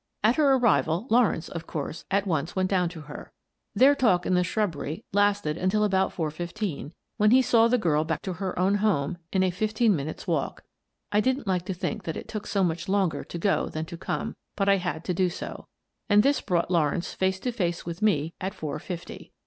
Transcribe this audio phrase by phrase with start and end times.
[0.23, 3.31] At her arrival Lawrence, of course, at once went down to her.
[3.75, 8.03] Their talk in the shrubbery lasted until about four fifteen, when he saw the girl
[8.03, 10.63] back to her own home in a fifteen minutes' walk
[11.11, 13.95] (I didn't like to think that it took so much longer to go than' to
[13.97, 15.67] come, but I had to do so),
[16.09, 19.31] and this brought Law rence face to face with me at four fifty.